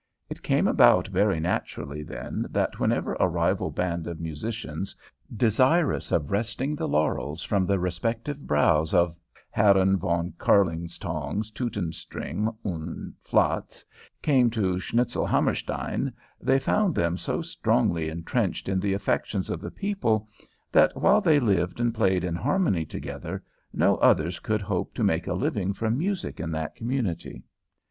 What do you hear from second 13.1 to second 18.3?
Flatz, came to Schnitzelhammerstein, they found them so strongly